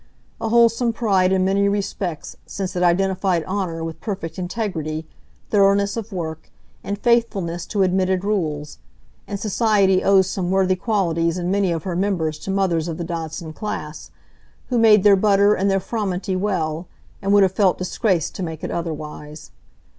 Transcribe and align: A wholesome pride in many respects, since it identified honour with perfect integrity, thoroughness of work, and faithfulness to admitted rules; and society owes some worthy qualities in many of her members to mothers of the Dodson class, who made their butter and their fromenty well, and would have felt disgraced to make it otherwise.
A 0.41 0.49
wholesome 0.49 0.93
pride 0.93 1.31
in 1.31 1.45
many 1.45 1.69
respects, 1.69 2.35
since 2.47 2.75
it 2.75 2.81
identified 2.81 3.43
honour 3.43 3.83
with 3.83 4.01
perfect 4.01 4.39
integrity, 4.39 5.05
thoroughness 5.51 5.95
of 5.95 6.11
work, 6.11 6.49
and 6.83 6.97
faithfulness 6.97 7.67
to 7.67 7.83
admitted 7.83 8.23
rules; 8.23 8.79
and 9.27 9.39
society 9.39 10.03
owes 10.03 10.27
some 10.27 10.49
worthy 10.49 10.75
qualities 10.75 11.37
in 11.37 11.51
many 11.51 11.71
of 11.71 11.83
her 11.83 11.95
members 11.95 12.39
to 12.39 12.49
mothers 12.49 12.87
of 12.87 12.97
the 12.97 13.03
Dodson 13.03 13.53
class, 13.53 14.09
who 14.69 14.79
made 14.79 15.03
their 15.03 15.15
butter 15.15 15.53
and 15.53 15.69
their 15.69 15.79
fromenty 15.79 16.35
well, 16.35 16.87
and 17.21 17.31
would 17.31 17.43
have 17.43 17.51
felt 17.51 17.77
disgraced 17.77 18.33
to 18.33 18.41
make 18.41 18.63
it 18.63 18.71
otherwise. 18.71 19.51